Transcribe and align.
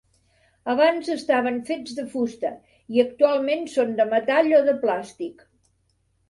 Abans 0.71 1.09
estaven 1.15 1.59
fets 1.67 1.93
de 1.99 2.05
fusta 2.13 2.51
i 2.95 3.03
actualment 3.03 3.69
són 3.75 3.93
de 4.01 4.09
metall 4.15 4.51
o 4.63 4.63
de 4.71 4.75
plàstic. 4.87 5.47